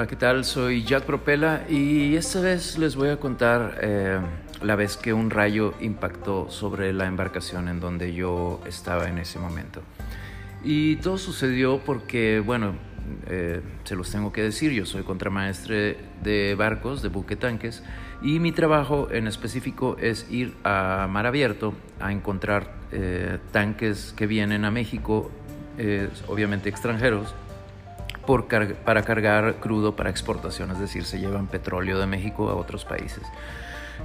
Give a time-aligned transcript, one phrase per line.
[0.00, 0.46] Hola, ¿qué tal?
[0.46, 4.18] Soy Jack Propela y esta vez les voy a contar eh,
[4.62, 9.38] la vez que un rayo impactó sobre la embarcación en donde yo estaba en ese
[9.38, 9.82] momento.
[10.64, 12.76] Y todo sucedió porque, bueno,
[13.26, 17.82] eh, se los tengo que decir, yo soy contramaestre de barcos, de buquetanques,
[18.22, 24.26] y mi trabajo en específico es ir a mar abierto a encontrar eh, tanques que
[24.26, 25.30] vienen a México,
[26.26, 27.34] obviamente extranjeros,
[28.26, 33.22] para cargar crudo para exportación, es decir, se llevan petróleo de México a otros países.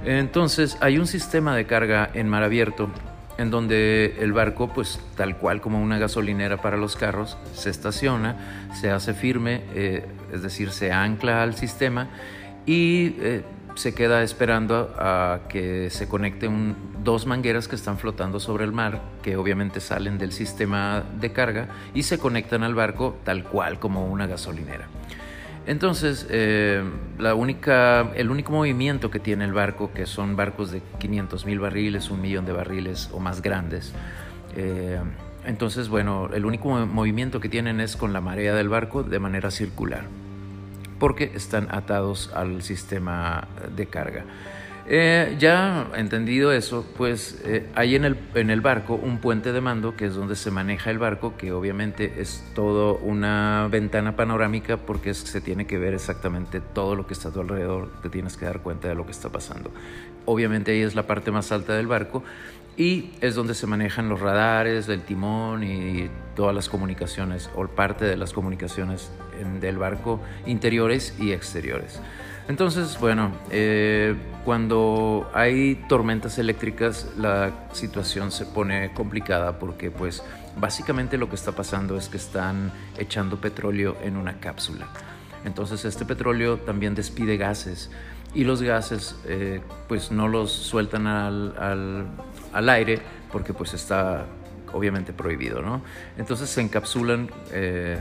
[0.04, 2.90] Entonces, hay un sistema de carga en mar abierto
[3.38, 8.70] en donde el barco, pues tal cual como una gasolinera para los carros, se estaciona,
[8.74, 12.08] se hace firme, eh, es decir, se ancla al sistema
[12.64, 13.44] y eh,
[13.76, 19.02] se queda esperando a que se conecten dos mangueras que están flotando sobre el mar,
[19.22, 24.06] que obviamente salen del sistema de carga y se conectan al barco tal cual como
[24.06, 24.88] una gasolinera.
[25.66, 26.82] Entonces, eh,
[27.18, 31.58] la única, el único movimiento que tiene el barco, que son barcos de 500 mil
[31.58, 33.92] barriles, un millón de barriles o más grandes,
[34.56, 35.00] eh,
[35.44, 39.50] entonces, bueno, el único movimiento que tienen es con la marea del barco de manera
[39.50, 40.04] circular
[40.98, 44.24] porque están atados al sistema de carga.
[44.88, 49.60] Eh, ya entendido eso, pues eh, hay en el, en el barco un puente de
[49.60, 54.76] mando que es donde se maneja el barco, que obviamente es todo una ventana panorámica
[54.76, 58.36] porque se tiene que ver exactamente todo lo que está a tu alrededor, te tienes
[58.36, 59.72] que dar cuenta de lo que está pasando.
[60.24, 62.22] Obviamente ahí es la parte más alta del barco
[62.76, 68.04] y es donde se manejan los radares, el timón y todas las comunicaciones o parte
[68.04, 69.10] de las comunicaciones
[69.60, 72.00] del barco interiores y exteriores.
[72.48, 80.22] Entonces, bueno, eh, cuando hay tormentas eléctricas la situación se pone complicada porque pues
[80.56, 84.86] básicamente lo que está pasando es que están echando petróleo en una cápsula.
[85.44, 87.90] Entonces este petróleo también despide gases
[88.36, 91.54] y los gases eh, pues no los sueltan al,
[92.52, 93.00] al, aire
[93.32, 94.26] porque pues está
[94.74, 95.80] obviamente prohibido, ¿no?
[96.18, 97.98] Entonces se encapsulan eh,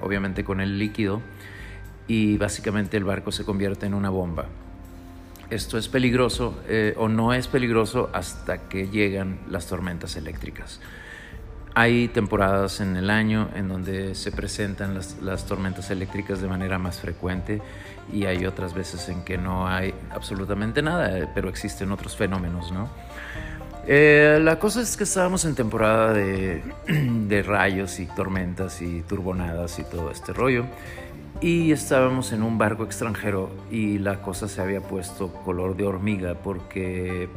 [0.00, 1.20] obviamente con el líquido
[2.08, 4.46] y básicamente el barco se convierte en una bomba.
[5.50, 10.80] Esto es peligroso eh, o no es peligroso hasta que llegan las tormentas eléctricas.
[11.78, 17.00] Hay temporadas en el año en donde se presentan las, tormentas eléctricas de manera más
[17.00, 17.60] frecuente
[18.10, 22.88] y hay otras veces en que no hay absolutamente nada, pero existen otros fenómenos, ¿no?
[23.86, 29.78] Eh, la cosa es que estábamos en temporada de, de, rayos y tormentas y turbonadas
[29.78, 30.64] y todo este rollo.
[31.42, 36.36] Y estábamos en un barco extranjero y la cosa se había puesto color de hormiga
[36.36, 37.28] porque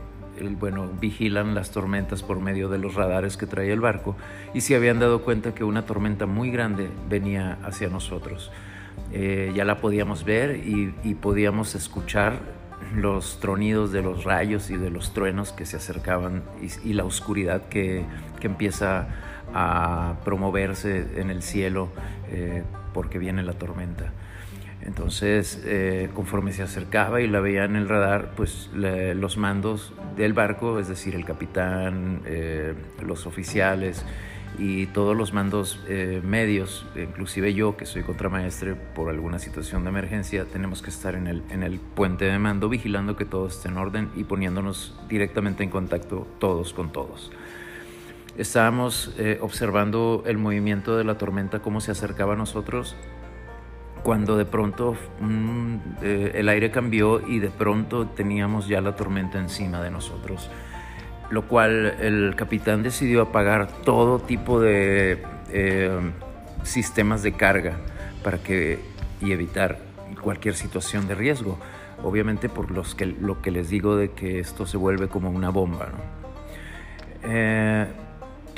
[0.59, 4.15] bueno, vigilan las tormentas por medio de los radares que trae el barco
[4.53, 8.51] y se habían dado cuenta que una tormenta muy grande venía hacia nosotros.
[9.11, 12.39] Eh, ya la podíamos ver y, podíamos escuchar
[12.95, 16.43] los tronidos de los rayos y de los truenos que se acercaban
[16.83, 18.05] y, la oscuridad que,
[18.41, 19.07] empieza
[19.53, 21.89] a promoverse en el cielo
[22.29, 22.63] eh,
[22.93, 24.13] porque viene la tormenta.
[24.81, 30.33] Entonces, eh, conforme se acercaba y la veía en el radar, pues los mandos del
[30.33, 32.73] barco, es decir, el capitán, eh,
[33.05, 34.05] los oficiales
[34.57, 39.89] y todos los mandos eh, medios, inclusive yo que soy contramaestre por alguna situación de
[39.89, 43.67] emergencia, tenemos que estar en el, en el puente de mando vigilando que todo esté
[43.67, 47.31] en orden y poniéndonos directamente en contacto todos con todos.
[48.37, 52.95] Estábamos observando el movimiento de la tormenta, cómo se acercaba a nosotros
[54.03, 59.39] cuando de pronto mm, eh, el aire cambió y de pronto teníamos ya la tormenta
[59.39, 60.49] encima de nosotros,
[61.29, 65.99] lo cual el capitán decidió apagar todo tipo de eh,
[66.63, 67.77] sistemas de carga
[68.23, 68.79] para que
[69.21, 69.79] y evitar
[70.21, 71.57] cualquier situación de riesgo.
[72.03, 75.49] Obviamente por los que, lo que les digo de que esto se vuelve como una
[75.49, 75.87] bomba.
[75.87, 75.97] ¿no?
[77.23, 77.85] Eh,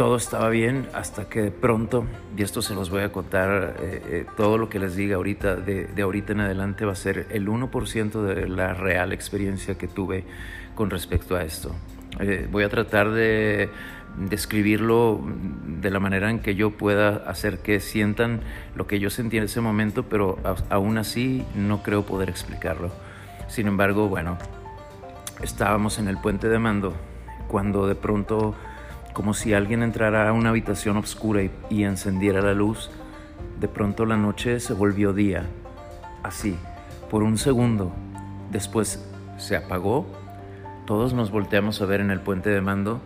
[0.01, 4.01] todo estaba bien hasta que de pronto, y esto se los voy a contar, eh,
[4.07, 7.47] eh, todo lo que les diga ahorita, de, ahorita en adelante va a ser el
[7.47, 10.23] 1% de la real experiencia que tuve
[10.73, 11.75] con respecto a esto.
[12.19, 13.69] Eh, voy a tratar de
[14.17, 15.21] describirlo
[15.67, 18.41] de la manera en que yo pueda hacer que sientan
[18.73, 20.39] lo que yo sentí en ese momento, pero
[20.71, 22.89] aún así no creo poder explicarlo.
[23.47, 24.39] Sin embargo, bueno,
[25.43, 26.95] estábamos en el puente de mando
[27.47, 28.55] cuando de pronto
[29.13, 32.89] como si alguien entrara a una habitación oscura y, encendiera la luz.
[33.59, 35.45] De pronto la noche se volvió día,
[36.23, 36.55] así,
[37.09, 37.91] por un segundo.
[38.51, 39.05] Después
[39.37, 40.05] se apagó.
[40.85, 43.01] Todos nos volteamos a ver en el puente de mando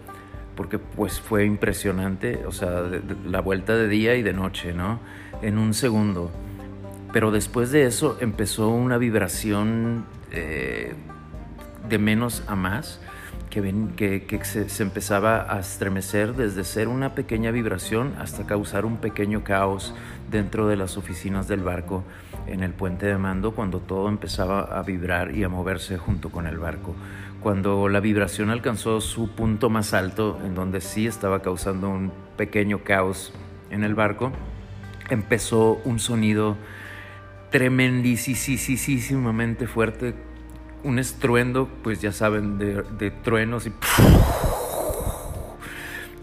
[0.56, 2.84] porque pues fue impresionante, o sea,
[3.26, 5.00] la vuelta de día y de noche, ¿no?
[5.42, 6.32] En un segundo.
[7.12, 10.94] pero después de eso empezó una vibración eh,
[11.88, 13.00] de menos a más
[13.50, 19.44] que, que, se, empezaba a estremecer desde ser una pequeña vibración hasta causar un pequeño
[19.44, 19.94] caos
[20.30, 22.04] dentro de las oficinas del barco
[22.48, 26.48] en el puente de mando cuando todo empezaba a vibrar y a moverse junto con
[26.48, 26.96] el barco.
[27.42, 32.84] Cuando la vibración alcanzó su punto más alto, en donde sí estaba causando un pequeño
[32.84, 33.34] caos
[33.70, 34.32] en el barco,
[35.10, 36.58] empezó un sonido
[37.52, 40.16] tremendísimamente fuerte
[40.86, 43.72] un estruendo, pues ya saben, de, truenos y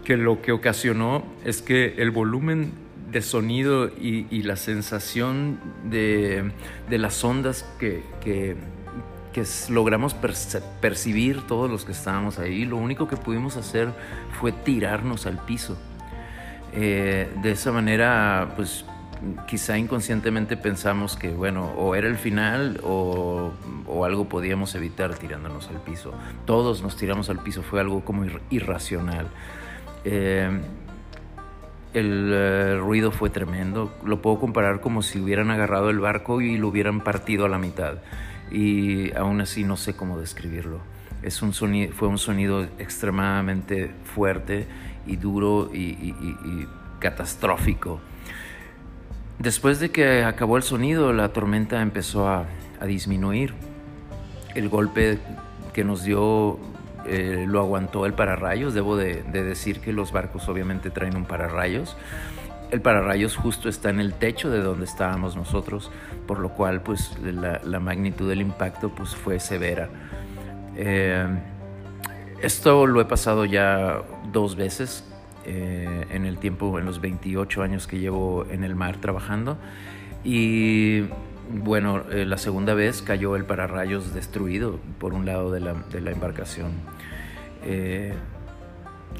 [0.05, 2.71] que lo que ocasionó es que el volumen
[3.11, 6.51] de sonido y, la sensación de,
[6.89, 8.55] las ondas que, que,
[9.69, 10.15] logramos
[10.81, 13.89] percibir todos los que estábamos ahí, lo único que pudimos hacer
[14.39, 15.77] fue tirarnos al piso.
[16.71, 18.85] Eh, de esa manera, pues
[19.47, 23.51] quizá inconscientemente pensamos que, bueno, o era el final o,
[24.05, 26.13] algo podíamos evitar tirándonos al piso.
[26.45, 29.27] Todos nos tiramos al piso, fue algo como irracional.
[30.03, 30.49] Eh,
[31.93, 36.57] el eh, ruido fue tremendo, lo puedo comparar como si hubieran agarrado el barco y
[36.57, 37.99] lo hubieran partido a la mitad.
[38.51, 40.79] Y aún así no sé cómo describirlo.
[41.21, 44.67] Es un sonido, fue un sonido extremadamente fuerte
[45.07, 46.13] y duro y
[46.99, 48.01] catastrófico.
[49.39, 52.45] Después de que acabó el sonido, la tormenta empezó a,
[52.85, 53.53] disminuir.
[54.55, 55.17] El golpe
[55.71, 56.59] que nos dio
[57.05, 58.73] eh, lo aguantó el pararrayos.
[58.73, 61.95] Debo de, decir que los barcos obviamente traen un pararrayos.
[62.71, 65.91] El pararrayos justo está en el techo de donde estábamos nosotros,
[66.27, 69.87] por lo cual pues la, magnitud del impacto pues fue severa.
[70.75, 71.25] Eh,
[72.41, 74.01] esto lo he pasado ya
[74.33, 75.05] dos veces
[75.45, 79.57] eh, en el tiempo, en los 28 años que llevo en el mar trabajando.
[80.23, 81.03] Y
[81.49, 86.01] bueno, eh, la segunda vez cayó el pararrayos destruido por un lado de la, de
[86.01, 86.71] la embarcación.
[87.63, 88.13] Eh,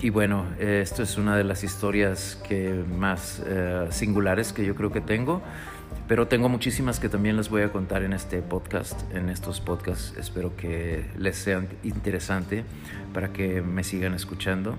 [0.02, 3.44] y bueno, esto es una de las historias que más
[3.92, 5.42] singulares que yo creo que tengo,
[6.08, 10.18] pero tengo muchísimas que también les voy a contar en este podcast, en estos podcasts.
[10.18, 12.66] Espero que les sean interesante
[13.14, 14.76] para que me sigan escuchando.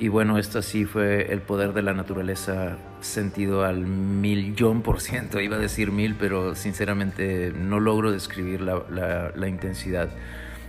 [0.00, 5.40] Y bueno, esto sí fue el poder de la naturaleza sentido al millón por ciento.
[5.40, 10.08] Iba a decir mil, pero sinceramente no logro describir la, intensidad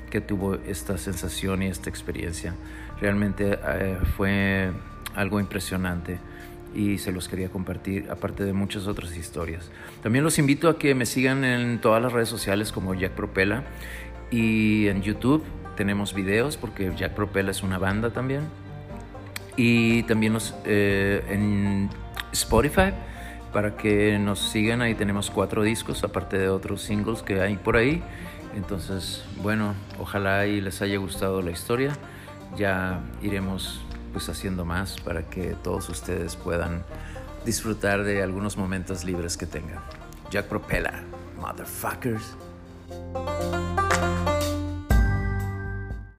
[0.09, 2.55] que tuvo esta sensación y esta experiencia.
[2.99, 4.71] Realmente eh, fue
[5.15, 6.19] algo impresionante
[6.75, 9.71] y se los quería compartir, aparte de muchas otras historias.
[10.03, 13.63] También los invito a que me sigan en todas las redes sociales como Jack Propela
[14.29, 15.41] y en YouTube
[15.77, 18.41] tenemos videos porque Jack Propela es una banda también
[19.63, 21.87] y también nos, eh, en
[22.31, 22.93] Spotify
[23.53, 24.81] para que nos sigan.
[24.81, 28.01] Ahí tenemos cuatro discos, aparte de otros singles que hay por ahí.
[28.55, 31.95] Entonces, bueno, ojalá y les haya gustado la historia.
[32.57, 33.81] Ya iremos
[34.13, 36.83] pues haciendo más para que todos ustedes puedan
[37.45, 39.77] disfrutar de algunos momentos libres que tengan.
[40.31, 41.03] Jack Propela,
[41.39, 42.35] motherfuckers.